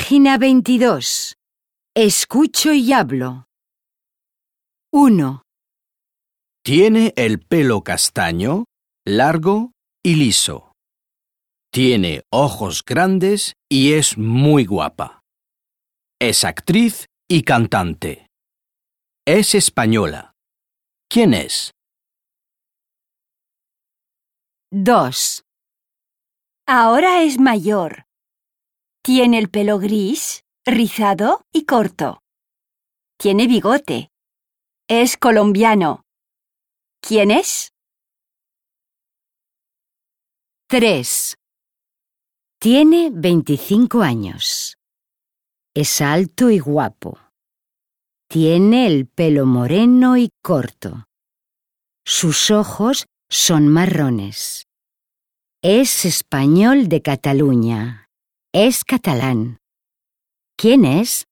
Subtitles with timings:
[0.00, 1.34] Página 22.
[1.94, 3.44] Escucho y hablo.
[4.94, 5.42] 1,
[6.64, 8.64] Tiene el pelo castaño,
[9.06, 10.72] largo y liso.
[11.70, 15.20] Tiene ojos grandes y es muy guapa.
[16.18, 18.26] Es actriz y cantante.
[19.26, 20.32] Es española.
[21.10, 21.72] ¿Quién es?
[24.72, 25.42] 2,
[26.66, 28.06] Ahora es mayor.
[29.02, 32.22] Tiene el pelo gris, rizado y corto.
[33.18, 34.10] Tiene bigote.
[34.88, 36.04] Es colombiano.
[37.00, 37.72] ¿Quién es?
[40.68, 41.34] 3.
[42.60, 44.76] Tiene 25 años.
[45.74, 47.18] Es alto y guapo.
[48.28, 51.06] Tiene el pelo moreno y corto.
[52.04, 54.66] Sus ojos son marrones.
[55.62, 57.99] Es español de Cataluña.
[58.52, 59.58] Es catalán.
[60.56, 61.28] ¿Quién es?